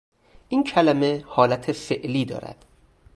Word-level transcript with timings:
این 0.49 0.63
کلمه 0.63 1.23
حالت 1.27 1.71
فعلی 1.71 2.25
دارد 2.25 2.65